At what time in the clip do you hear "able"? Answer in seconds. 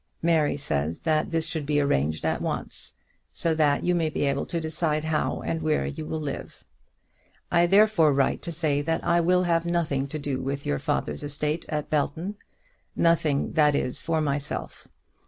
4.25-4.47